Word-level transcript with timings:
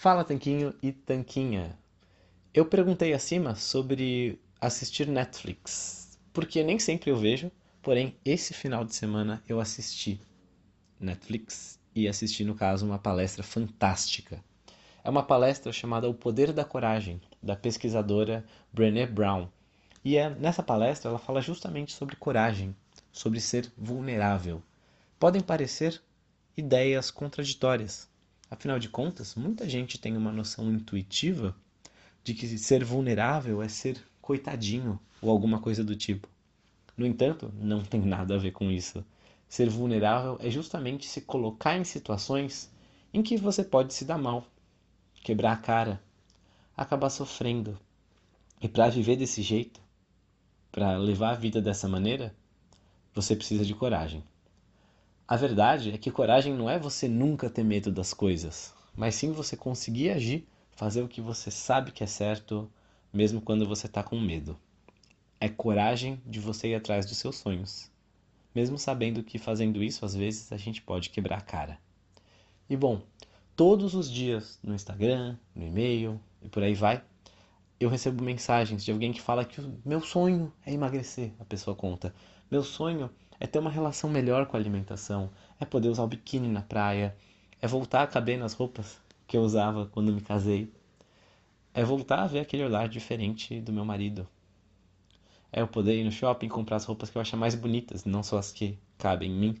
Fala 0.00 0.22
Tanquinho 0.22 0.72
e 0.80 0.92
Tanquinha. 0.92 1.76
Eu 2.54 2.64
perguntei 2.64 3.12
acima 3.12 3.56
sobre 3.56 4.40
assistir 4.60 5.08
Netflix, 5.08 6.16
porque 6.32 6.62
nem 6.62 6.78
sempre 6.78 7.10
eu 7.10 7.16
vejo, 7.16 7.50
porém 7.82 8.16
esse 8.24 8.54
final 8.54 8.84
de 8.84 8.94
semana 8.94 9.42
eu 9.48 9.58
assisti 9.58 10.20
Netflix 11.00 11.80
e 11.96 12.06
assisti 12.06 12.44
no 12.44 12.54
caso 12.54 12.86
uma 12.86 13.00
palestra 13.00 13.42
fantástica. 13.42 14.40
É 15.02 15.10
uma 15.10 15.24
palestra 15.24 15.72
chamada 15.72 16.08
O 16.08 16.14
Poder 16.14 16.52
da 16.52 16.64
Coragem, 16.64 17.20
da 17.42 17.56
pesquisadora 17.56 18.44
Brené 18.72 19.04
Brown. 19.04 19.48
E 20.04 20.16
é, 20.16 20.30
nessa 20.30 20.62
palestra 20.62 21.10
ela 21.10 21.18
fala 21.18 21.42
justamente 21.42 21.90
sobre 21.90 22.14
coragem, 22.14 22.72
sobre 23.10 23.40
ser 23.40 23.68
vulnerável. 23.76 24.62
Podem 25.18 25.42
parecer 25.42 26.00
ideias 26.56 27.10
contraditórias, 27.10 28.07
Afinal 28.50 28.78
de 28.78 28.88
contas, 28.88 29.34
muita 29.34 29.68
gente 29.68 29.98
tem 29.98 30.16
uma 30.16 30.32
noção 30.32 30.72
intuitiva 30.72 31.54
de 32.24 32.34
que 32.34 32.58
ser 32.58 32.82
vulnerável 32.82 33.62
é 33.62 33.68
ser 33.68 34.02
coitadinho 34.20 34.98
ou 35.20 35.30
alguma 35.30 35.60
coisa 35.60 35.84
do 35.84 35.94
tipo. 35.94 36.28
No 36.96 37.06
entanto, 37.06 37.52
não 37.60 37.82
tem 37.82 38.00
nada 38.00 38.34
a 38.34 38.38
ver 38.38 38.52
com 38.52 38.70
isso. 38.70 39.04
Ser 39.48 39.68
vulnerável 39.68 40.38
é 40.40 40.50
justamente 40.50 41.06
se 41.06 41.20
colocar 41.20 41.76
em 41.76 41.84
situações 41.84 42.70
em 43.12 43.22
que 43.22 43.36
você 43.36 43.62
pode 43.62 43.94
se 43.94 44.04
dar 44.04 44.18
mal, 44.18 44.46
quebrar 45.22 45.52
a 45.52 45.56
cara, 45.56 46.02
acabar 46.76 47.10
sofrendo. 47.10 47.78
E 48.60 48.68
para 48.68 48.88
viver 48.88 49.16
desse 49.16 49.42
jeito, 49.42 49.80
para 50.72 50.96
levar 50.96 51.30
a 51.30 51.36
vida 51.36 51.60
dessa 51.60 51.88
maneira, 51.88 52.34
você 53.14 53.36
precisa 53.36 53.64
de 53.64 53.74
coragem. 53.74 54.22
A 55.30 55.36
verdade 55.36 55.90
é 55.92 55.98
que 55.98 56.10
coragem 56.10 56.54
não 56.54 56.70
é 56.70 56.78
você 56.78 57.06
nunca 57.06 57.50
ter 57.50 57.62
medo 57.62 57.92
das 57.92 58.14
coisas, 58.14 58.72
mas 58.96 59.14
sim 59.14 59.30
você 59.30 59.58
conseguir 59.58 60.08
agir, 60.08 60.48
fazer 60.70 61.02
o 61.02 61.08
que 61.08 61.20
você 61.20 61.50
sabe 61.50 61.92
que 61.92 62.02
é 62.02 62.06
certo, 62.06 62.66
mesmo 63.12 63.38
quando 63.38 63.68
você 63.68 63.84
está 63.84 64.02
com 64.02 64.18
medo. 64.18 64.58
É 65.38 65.46
coragem 65.46 66.18
de 66.24 66.40
você 66.40 66.68
ir 66.68 66.76
atrás 66.76 67.04
dos 67.04 67.18
seus 67.18 67.36
sonhos, 67.36 67.90
mesmo 68.54 68.78
sabendo 68.78 69.22
que 69.22 69.38
fazendo 69.38 69.82
isso 69.82 70.02
às 70.02 70.14
vezes 70.14 70.50
a 70.50 70.56
gente 70.56 70.80
pode 70.80 71.10
quebrar 71.10 71.36
a 71.36 71.42
cara. 71.42 71.78
E 72.66 72.74
bom, 72.74 73.02
todos 73.54 73.94
os 73.94 74.10
dias 74.10 74.58
no 74.62 74.74
Instagram, 74.74 75.36
no 75.54 75.66
e-mail 75.66 76.18
e 76.40 76.48
por 76.48 76.62
aí 76.62 76.72
vai, 76.72 77.04
eu 77.78 77.90
recebo 77.90 78.24
mensagens 78.24 78.82
de 78.82 78.90
alguém 78.90 79.12
que 79.12 79.20
fala 79.20 79.44
que 79.44 79.60
o 79.60 79.78
meu 79.84 80.00
sonho 80.00 80.50
é 80.64 80.72
emagrecer, 80.72 81.32
a 81.38 81.44
pessoa 81.44 81.76
conta. 81.76 82.14
Meu 82.50 82.64
sonho 82.64 83.10
ter 83.46 83.58
uma 83.58 83.70
relação 83.70 84.10
melhor 84.10 84.46
com 84.46 84.56
a 84.56 84.60
alimentação, 84.60 85.30
é 85.60 85.64
poder 85.64 85.88
usar 85.88 86.02
o 86.02 86.08
biquíni 86.08 86.48
na 86.48 86.62
praia, 86.62 87.16
é 87.60 87.66
voltar 87.66 88.02
a 88.02 88.06
caber 88.06 88.38
nas 88.38 88.52
roupas 88.52 89.00
que 89.26 89.36
eu 89.36 89.42
usava 89.42 89.86
quando 89.86 90.12
me 90.12 90.20
casei, 90.20 90.72
é 91.72 91.84
voltar 91.84 92.22
a 92.22 92.26
ver 92.26 92.40
aquele 92.40 92.64
olhar 92.64 92.88
diferente 92.88 93.60
do 93.60 93.72
meu 93.72 93.84
marido. 93.84 94.26
É 95.52 95.60
eu 95.60 95.68
poder 95.68 96.00
ir 96.00 96.04
no 96.04 96.10
shopping 96.10 96.48
comprar 96.48 96.76
as 96.76 96.84
roupas 96.84 97.08
que 97.08 97.16
eu 97.16 97.22
acho 97.22 97.36
mais 97.36 97.54
bonitas, 97.54 98.04
não 98.04 98.22
só 98.22 98.38
as 98.38 98.52
que 98.52 98.78
cabem 98.98 99.30
em 99.30 99.34
mim. 99.34 99.54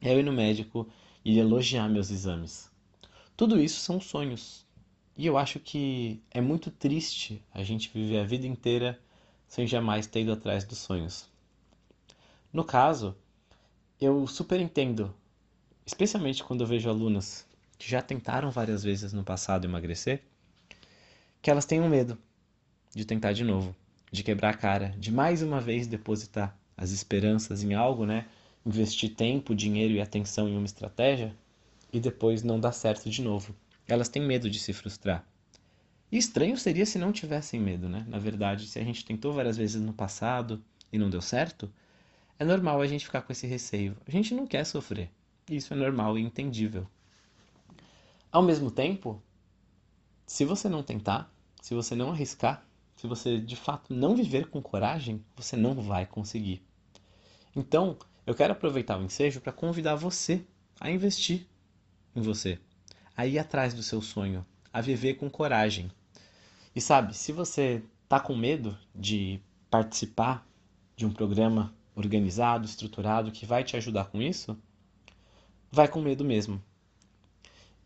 É 0.00 0.14
eu 0.14 0.20
ir 0.20 0.22
no 0.22 0.32
médico 0.32 0.88
e 1.24 1.38
elogiar 1.38 1.88
meus 1.88 2.10
exames. 2.10 2.70
Tudo 3.36 3.60
isso 3.60 3.80
são 3.80 4.00
sonhos. 4.00 4.64
E 5.16 5.26
eu 5.26 5.36
acho 5.36 5.58
que 5.58 6.22
é 6.30 6.40
muito 6.40 6.70
triste 6.70 7.42
a 7.52 7.62
gente 7.62 7.90
viver 7.92 8.18
a 8.18 8.24
vida 8.24 8.46
inteira 8.46 8.98
sem 9.46 9.66
jamais 9.66 10.06
ter 10.06 10.22
ido 10.22 10.32
atrás 10.32 10.64
dos 10.64 10.78
sonhos. 10.78 11.28
No 12.54 12.62
caso, 12.62 13.16
eu 14.00 14.28
super 14.28 14.60
entendo, 14.60 15.12
especialmente 15.84 16.44
quando 16.44 16.60
eu 16.60 16.68
vejo 16.68 16.88
alunas 16.88 17.44
que 17.76 17.90
já 17.90 18.00
tentaram 18.00 18.48
várias 18.52 18.84
vezes 18.84 19.12
no 19.12 19.24
passado 19.24 19.64
emagrecer, 19.64 20.22
que 21.42 21.50
elas 21.50 21.64
tenham 21.64 21.88
medo 21.88 22.16
de 22.94 23.04
tentar 23.04 23.32
de 23.32 23.42
novo, 23.42 23.74
de 24.12 24.22
quebrar 24.22 24.50
a 24.50 24.56
cara, 24.56 24.94
de 24.96 25.10
mais 25.10 25.42
uma 25.42 25.60
vez 25.60 25.88
depositar 25.88 26.56
as 26.76 26.92
esperanças 26.92 27.64
em 27.64 27.74
algo, 27.74 28.06
né? 28.06 28.28
Investir 28.64 29.16
tempo, 29.16 29.52
dinheiro 29.52 29.94
e 29.94 30.00
atenção 30.00 30.48
em 30.48 30.56
uma 30.56 30.64
estratégia 30.64 31.34
e 31.92 31.98
depois 31.98 32.44
não 32.44 32.60
dar 32.60 32.70
certo 32.70 33.10
de 33.10 33.20
novo. 33.20 33.52
Elas 33.88 34.08
têm 34.08 34.22
medo 34.22 34.48
de 34.48 34.60
se 34.60 34.72
frustrar. 34.72 35.26
E 36.08 36.16
estranho 36.16 36.56
seria 36.56 36.86
se 36.86 37.00
não 37.00 37.10
tivessem 37.10 37.58
medo, 37.58 37.88
né? 37.88 38.06
Na 38.06 38.20
verdade, 38.20 38.68
se 38.68 38.78
a 38.78 38.84
gente 38.84 39.04
tentou 39.04 39.32
várias 39.32 39.56
vezes 39.56 39.82
no 39.82 39.92
passado 39.92 40.62
e 40.92 40.98
não 40.98 41.10
deu 41.10 41.20
certo, 41.20 41.68
é 42.38 42.44
normal 42.44 42.80
a 42.80 42.86
gente 42.86 43.04
ficar 43.04 43.22
com 43.22 43.32
esse 43.32 43.46
receio. 43.46 43.96
A 44.06 44.10
gente 44.10 44.34
não 44.34 44.46
quer 44.46 44.64
sofrer. 44.64 45.10
Isso 45.48 45.72
é 45.72 45.76
normal 45.76 46.18
e 46.18 46.22
entendível. 46.22 46.86
Ao 48.32 48.42
mesmo 48.42 48.70
tempo, 48.70 49.22
se 50.26 50.44
você 50.44 50.68
não 50.68 50.82
tentar, 50.82 51.32
se 51.62 51.74
você 51.74 51.94
não 51.94 52.10
arriscar, 52.10 52.66
se 52.96 53.06
você 53.06 53.38
de 53.38 53.56
fato 53.56 53.94
não 53.94 54.16
viver 54.16 54.48
com 54.48 54.60
coragem, 54.62 55.24
você 55.36 55.56
não 55.56 55.74
vai 55.80 56.06
conseguir. 56.06 56.62
Então, 57.54 57.96
eu 58.26 58.34
quero 58.34 58.52
aproveitar 58.52 58.98
o 58.98 59.02
ensejo 59.02 59.40
para 59.40 59.52
convidar 59.52 59.94
você 59.94 60.44
a 60.80 60.90
investir 60.90 61.46
em 62.16 62.22
você, 62.22 62.58
a 63.16 63.26
ir 63.26 63.38
atrás 63.38 63.74
do 63.74 63.82
seu 63.82 64.00
sonho, 64.00 64.44
a 64.72 64.80
viver 64.80 65.14
com 65.14 65.30
coragem. 65.30 65.90
E 66.74 66.80
sabe, 66.80 67.14
se 67.14 67.30
você 67.30 67.82
tá 68.08 68.18
com 68.18 68.34
medo 68.34 68.76
de 68.94 69.40
participar 69.70 70.46
de 70.96 71.06
um 71.06 71.12
programa 71.12 71.72
organizado, 71.94 72.66
estruturado, 72.66 73.30
que 73.30 73.46
vai 73.46 73.62
te 73.62 73.76
ajudar 73.76 74.06
com 74.06 74.20
isso, 74.20 74.56
vai 75.70 75.88
com 75.88 76.00
medo 76.00 76.24
mesmo. 76.24 76.62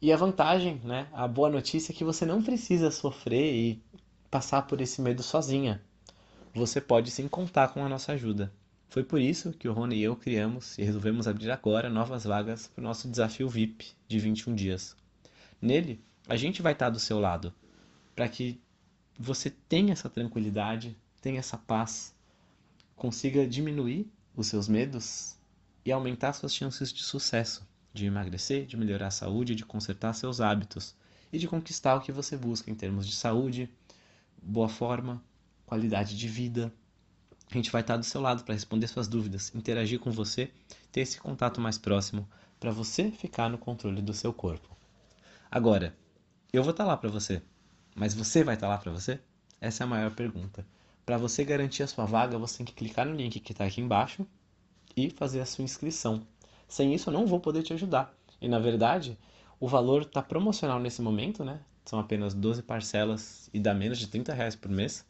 E 0.00 0.12
a 0.12 0.16
vantagem, 0.16 0.80
né, 0.84 1.08
a 1.12 1.26
boa 1.26 1.50
notícia 1.50 1.92
é 1.92 1.94
que 1.94 2.04
você 2.04 2.24
não 2.24 2.42
precisa 2.42 2.90
sofrer 2.90 3.54
e 3.54 3.82
passar 4.30 4.62
por 4.62 4.80
esse 4.80 5.02
medo 5.02 5.22
sozinha. 5.22 5.82
Você 6.54 6.80
pode 6.80 7.10
sim 7.10 7.26
contar 7.26 7.68
com 7.68 7.84
a 7.84 7.88
nossa 7.88 8.12
ajuda. 8.12 8.52
Foi 8.88 9.04
por 9.04 9.20
isso 9.20 9.52
que 9.52 9.68
o 9.68 9.72
Rony 9.72 9.96
e 9.96 10.02
eu 10.02 10.16
criamos 10.16 10.78
e 10.78 10.82
resolvemos 10.82 11.28
abrir 11.28 11.50
agora 11.50 11.90
novas 11.90 12.24
vagas 12.24 12.68
para 12.68 12.80
o 12.80 12.84
nosso 12.84 13.08
desafio 13.08 13.48
VIP 13.48 13.92
de 14.06 14.18
21 14.18 14.54
dias. 14.54 14.96
Nele, 15.60 16.00
a 16.28 16.36
gente 16.36 16.62
vai 16.62 16.72
estar 16.72 16.88
do 16.90 16.98
seu 16.98 17.18
lado 17.18 17.52
para 18.14 18.28
que 18.28 18.60
você 19.18 19.50
tenha 19.50 19.92
essa 19.92 20.08
tranquilidade, 20.08 20.96
tenha 21.20 21.38
essa 21.38 21.58
paz 21.58 22.14
consiga 22.98 23.46
diminuir 23.46 24.12
os 24.36 24.48
seus 24.48 24.68
medos 24.68 25.36
e 25.84 25.92
aumentar 25.92 26.32
suas 26.32 26.52
chances 26.54 26.92
de 26.92 27.02
sucesso, 27.02 27.66
de 27.94 28.04
emagrecer, 28.04 28.66
de 28.66 28.76
melhorar 28.76 29.06
a 29.06 29.12
saúde, 29.12 29.54
de 29.54 29.64
consertar 29.64 30.12
seus 30.12 30.40
hábitos 30.40 30.94
e 31.32 31.38
de 31.38 31.46
conquistar 31.46 31.94
o 31.94 32.00
que 32.00 32.12
você 32.12 32.36
busca 32.36 32.70
em 32.70 32.74
termos 32.74 33.06
de 33.06 33.14
saúde, 33.14 33.70
boa 34.42 34.68
forma, 34.68 35.22
qualidade 35.64 36.16
de 36.16 36.28
vida. 36.28 36.72
A 37.50 37.54
gente 37.54 37.70
vai 37.70 37.80
estar 37.80 37.96
do 37.96 38.04
seu 38.04 38.20
lado 38.20 38.44
para 38.44 38.54
responder 38.54 38.88
suas 38.88 39.06
dúvidas, 39.06 39.54
interagir 39.54 40.00
com 40.00 40.10
você, 40.10 40.50
ter 40.90 41.00
esse 41.00 41.20
contato 41.20 41.60
mais 41.60 41.78
próximo 41.78 42.28
para 42.58 42.72
você 42.72 43.10
ficar 43.12 43.48
no 43.48 43.56
controle 43.56 44.02
do 44.02 44.12
seu 44.12 44.32
corpo. 44.32 44.76
Agora, 45.50 45.96
eu 46.52 46.62
vou 46.62 46.72
estar 46.72 46.84
lá 46.84 46.96
para 46.96 47.08
você, 47.08 47.40
mas 47.94 48.12
você 48.12 48.42
vai 48.42 48.54
estar 48.54 48.68
lá 48.68 48.76
para 48.76 48.90
você? 48.90 49.20
Essa 49.60 49.84
é 49.84 49.86
a 49.86 49.88
maior 49.88 50.10
pergunta. 50.10 50.66
Para 51.08 51.16
você 51.16 51.42
garantir 51.42 51.82
a 51.82 51.86
sua 51.86 52.04
vaga, 52.04 52.36
você 52.36 52.58
tem 52.58 52.66
que 52.66 52.74
clicar 52.74 53.06
no 53.06 53.16
link 53.16 53.40
que 53.40 53.52
está 53.52 53.64
aqui 53.64 53.80
embaixo 53.80 54.26
e 54.94 55.08
fazer 55.08 55.40
a 55.40 55.46
sua 55.46 55.64
inscrição. 55.64 56.20
Sem 56.68 56.94
isso, 56.94 57.08
eu 57.08 57.14
não 57.14 57.26
vou 57.26 57.40
poder 57.40 57.62
te 57.62 57.72
ajudar. 57.72 58.14
E 58.38 58.46
na 58.46 58.58
verdade, 58.58 59.18
o 59.58 59.66
valor 59.66 60.02
está 60.02 60.20
promocional 60.20 60.78
nesse 60.78 61.00
momento, 61.00 61.42
né? 61.42 61.60
São 61.82 61.98
apenas 61.98 62.34
12 62.34 62.62
parcelas 62.62 63.48
e 63.54 63.58
dá 63.58 63.72
menos 63.72 63.98
de 63.98 64.06
30 64.06 64.34
reais 64.34 64.54
por 64.54 64.70
mês. 64.70 65.02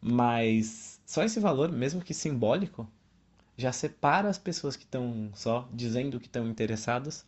Mas 0.00 1.00
só 1.04 1.24
esse 1.24 1.40
valor, 1.40 1.72
mesmo 1.72 2.00
que 2.00 2.14
simbólico, 2.14 2.88
já 3.56 3.72
separa 3.72 4.28
as 4.28 4.38
pessoas 4.38 4.76
que 4.76 4.84
estão 4.84 5.30
só 5.34 5.68
dizendo 5.72 6.20
que 6.20 6.26
estão 6.26 6.46
interessadas 6.46 7.26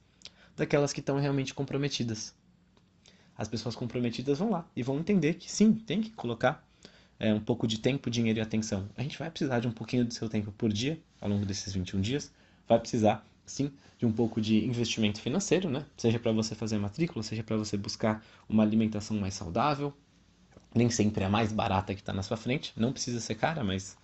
daquelas 0.57 0.93
que 0.93 1.01
estão 1.01 1.19
realmente 1.19 1.53
comprometidas. 1.53 2.33
As 3.37 3.49
pessoas 3.49 3.75
comprometidas 3.75 4.39
vão 4.39 4.51
lá 4.51 4.65
e 4.77 4.83
vão 4.85 5.01
entender 5.01 5.35
que 5.35 5.51
sim, 5.51 5.73
tem 5.73 6.01
que 6.01 6.11
colocar 6.11 6.66
é, 7.19 7.33
um 7.33 7.41
pouco 7.41 7.67
de 7.67 7.79
tempo, 7.79 8.11
dinheiro 8.11 8.39
e 8.39 8.43
atenção. 8.43 8.89
A 8.97 9.03
gente 9.03 9.19
vai 9.19 9.31
precisar 9.31 9.61
de 9.61 9.69
um 9.69 9.73
pouquinho 9.73 10.05
do 10.05 10.13
seu 10.13 10.29
tempo 10.29 10.53
por 10.53 10.73
dia, 10.73 11.01
ao 11.21 11.29
longo 11.29 11.47
desses 11.47 11.73
21 11.73 12.01
dias. 12.01 12.33
Vai 12.69 12.79
precisar, 12.79 13.27
sim, 13.45 13.73
de 13.99 14.05
um 14.05 14.13
pouco 14.13 14.41
de 14.41 14.65
investimento 14.65 15.21
financeiro, 15.21 15.71
né? 15.71 15.85
Seja 15.97 16.19
para 16.19 16.33
você 16.33 16.55
fazer 16.55 16.79
matrícula, 16.79 17.23
seja 17.23 17.43
para 17.43 17.57
você 17.57 17.77
buscar 17.77 18.25
uma 18.49 18.63
alimentação 18.63 19.17
mais 19.19 19.35
saudável. 19.35 19.93
Nem 20.75 20.91
sempre 20.91 21.25
é 21.25 21.27
a 21.27 21.31
mais 21.31 21.53
barata 21.53 21.95
que 21.95 22.01
está 22.01 22.13
na 22.13 22.23
sua 22.23 22.37
frente. 22.37 22.73
Não 22.77 22.93
precisa 22.93 23.21
ser 23.21 23.37
cara, 23.37 23.65
mas. 23.65 23.97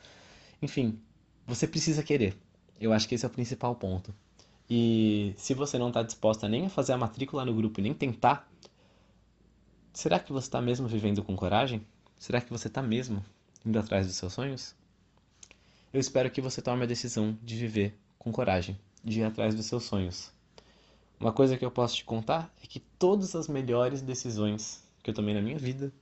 Enfim, 0.63 0.99
você 1.47 1.67
precisa 1.67 2.03
querer. 2.03 2.37
Eu 2.81 2.93
acho 2.93 3.07
que 3.07 3.15
esse 3.15 3.25
é 3.25 3.29
o 3.29 3.31
principal 3.31 3.75
ponto. 3.75 4.15
E 4.71 5.35
se 5.37 5.53
você 5.53 5.77
não 5.77 5.89
está 5.89 6.03
disposta 6.03 6.49
nem 6.49 6.67
a 6.67 6.71
fazer 6.71 6.93
a 6.95 6.97
matrícula 6.97 7.45
no 7.45 7.55
grupo 7.55 7.81
nem 7.81 7.93
tentar, 7.93 8.49
será 9.93 10.19
que 10.19 10.33
você 10.33 10.47
está 10.47 10.63
mesmo 10.63 10.89
vivendo 10.89 11.23
com 11.23 11.37
coragem? 11.37 11.85
Será 12.23 12.41
que 12.41 12.53
você 12.53 12.69
está 12.69 12.81
mesmo 12.81 13.21
indo 13.67 13.77
atrás 13.77 14.07
dos 14.07 14.15
seus 14.15 14.33
sonhos? 14.33 14.77
Eu 15.93 15.99
espero 15.99 16.31
que 16.31 16.41
você 16.41 16.63
tome 16.63 16.85
a 16.85 16.87
decisão 16.87 17.37
de 17.43 17.57
viver 17.57 17.99
com 18.17 18.31
coragem, 18.31 18.79
de 19.03 19.19
ir 19.19 19.25
atrás 19.25 19.57
dos 19.57 19.67
seus 19.67 19.83
sonhos. 19.83 20.31
Uma 21.19 21.33
coisa 21.33 21.59
que 21.59 21.65
eu 21.65 21.71
posso 21.73 21.97
te 21.97 22.05
contar 22.05 22.49
é 22.63 22.67
que 22.69 22.79
todas 22.79 23.35
as 23.35 23.49
melhores 23.49 24.03
decisões 24.03 24.85
que 25.03 25.11
eu 25.11 25.15
tomei 25.15 25.35
na 25.35 25.43
minha 25.43 25.59
vida, 25.59 25.93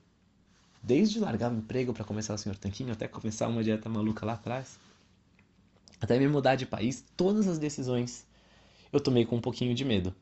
desde 0.83 1.19
largar 1.19 1.51
o 1.51 1.55
emprego 1.55 1.91
para 1.91 2.05
começar 2.05 2.35
o 2.35 2.37
Senhor 2.37 2.55
Tanquinho 2.55 2.93
até 2.93 3.07
começar 3.07 3.47
uma 3.47 3.63
dieta 3.63 3.89
maluca 3.89 4.23
lá 4.23 4.33
atrás, 4.33 4.77
até 5.99 6.19
me 6.19 6.27
mudar 6.27 6.53
de 6.53 6.67
país, 6.67 7.03
todas 7.17 7.47
as 7.47 7.57
decisões 7.57 8.27
eu 8.93 8.99
tomei 8.99 9.25
com 9.25 9.37
um 9.37 9.41
pouquinho 9.41 9.73
de 9.73 9.83
medo. 9.83 10.13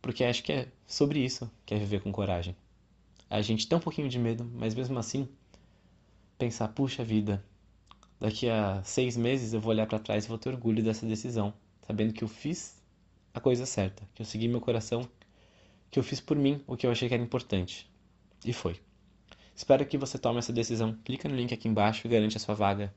Porque 0.00 0.22
acho 0.22 0.44
que 0.44 0.52
é 0.52 0.68
sobre 0.86 1.18
isso 1.18 1.50
que 1.66 1.74
é 1.74 1.76
viver 1.76 2.02
com 2.02 2.12
coragem. 2.12 2.54
A 3.28 3.40
gente 3.42 3.66
tem 3.66 3.76
um 3.76 3.80
pouquinho 3.80 4.08
de 4.08 4.18
medo, 4.18 4.44
mas 4.54 4.74
mesmo 4.74 4.98
assim, 4.98 5.28
pensar, 6.38 6.68
puxa 6.68 7.04
vida, 7.04 7.44
daqui 8.20 8.48
a 8.48 8.82
seis 8.84 9.16
meses 9.16 9.52
eu 9.52 9.60
vou 9.60 9.70
olhar 9.70 9.86
para 9.86 9.98
trás 9.98 10.24
e 10.24 10.28
vou 10.28 10.38
ter 10.38 10.50
orgulho 10.50 10.82
dessa 10.82 11.06
decisão, 11.06 11.52
sabendo 11.86 12.12
que 12.12 12.22
eu 12.22 12.28
fiz 12.28 12.82
a 13.32 13.40
coisa 13.40 13.66
certa, 13.66 14.02
que 14.14 14.22
eu 14.22 14.26
segui 14.26 14.46
meu 14.46 14.60
coração, 14.60 15.08
que 15.90 15.98
eu 15.98 16.02
fiz 16.02 16.20
por 16.20 16.36
mim 16.36 16.62
o 16.66 16.76
que 16.76 16.86
eu 16.86 16.90
achei 16.90 17.08
que 17.08 17.14
era 17.14 17.22
importante. 17.22 17.90
E 18.44 18.52
foi. 18.52 18.80
Espero 19.54 19.86
que 19.86 19.96
você 19.96 20.18
tome 20.18 20.38
essa 20.38 20.52
decisão. 20.52 20.98
Clica 21.04 21.28
no 21.28 21.36
link 21.36 21.54
aqui 21.54 21.68
embaixo 21.68 22.06
e 22.06 22.10
garante 22.10 22.36
a 22.36 22.40
sua 22.40 22.54
vaga. 22.54 22.92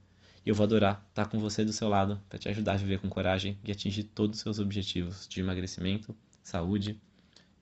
E 0.46 0.50
eu 0.50 0.56
vou 0.56 0.64
adorar 0.64 1.06
estar 1.10 1.28
com 1.28 1.40
você 1.40 1.64
do 1.64 1.72
seu 1.72 1.88
lado 1.88 2.22
para 2.28 2.40
te 2.40 2.50
ajudar 2.50 2.74
a 2.74 2.78
viver 2.78 3.00
com 3.00 3.10
coragem 3.10 3.58
e 3.64 3.72
atingir 3.72 4.04
todos 4.04 4.38
os 4.38 4.44
seus 4.44 4.60
objetivos 4.60 5.28
de 5.28 5.40
emagrecimento, 5.40 6.16
saúde 6.42 7.00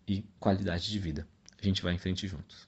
e 0.08 0.24
qualidade 0.40 0.90
de 0.90 1.00
vida. 1.00 1.28
A 1.66 1.68
gente 1.68 1.82
vai 1.82 1.96
em 1.96 1.98
frente 1.98 2.28
juntos. 2.28 2.68